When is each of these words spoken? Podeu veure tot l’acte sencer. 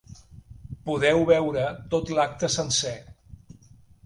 Podeu 0.89 1.21
veure 1.31 1.67
tot 1.93 2.09
l’acte 2.17 2.51
sencer. 2.55 2.97